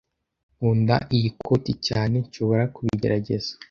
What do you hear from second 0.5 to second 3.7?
Nkunda iyi koti cyane Nshobora kubigerageza?